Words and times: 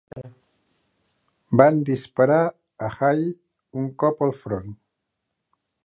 Van 1.61 1.77
disparar 1.91 2.39
a 2.87 2.91
Hall 2.95 3.23
un 3.83 3.89
cop 4.05 4.29
al 4.29 4.37
front. 4.43 4.77